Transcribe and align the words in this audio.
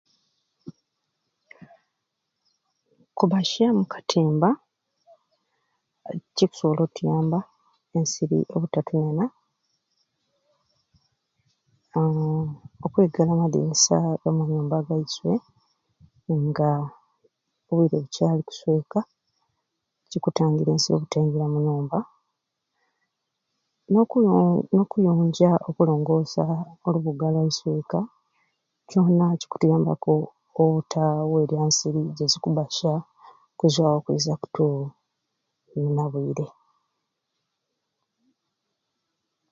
Kubbasya 3.17 3.67
mu 3.77 3.83
katimba 3.93 4.49
nikyo 6.13 6.27
kikusoboka 6.47 6.79
okutuyamba 6.83 7.39
ensiri 7.97 8.37
obutatunena 8.55 9.25
aaa 11.99 12.43
okwigala 12.85 13.29
amadirisasga 13.33 14.27
nyubba 14.53 14.77
zaiswe 14.87 15.33
nga 16.43 16.69
obwiire 17.69 17.97
bukyali 18.03 18.41
kusweka 18.47 18.99
kikutangira 20.09 20.69
ensiri 20.71 20.95
obutaingita 20.97 21.45
mu 21.53 21.59
nyubba 21.67 21.99
n,'okuyonja 24.71 25.49
okulongoosa 25.69 26.43
olubuga 26.85 27.25
lwaiswe 27.33 27.69
eka 27.81 27.99
kyona 28.87 29.25
kikutuyambaku 29.39 30.13
obutawerya 30.61 31.59
ensiri 31.67 32.01
gyezikubbasya 32.17 32.93
kuzwawo 33.59 33.99
kwiza 34.05 34.33
kutunena 34.41 36.03
bwire 36.11 36.47